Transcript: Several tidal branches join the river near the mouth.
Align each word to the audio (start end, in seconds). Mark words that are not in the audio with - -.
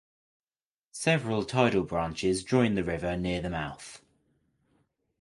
Several 0.93 1.45
tidal 1.45 1.83
branches 1.83 2.43
join 2.43 2.73
the 2.73 2.83
river 2.83 3.15
near 3.15 3.39
the 3.39 3.51
mouth. 3.51 4.01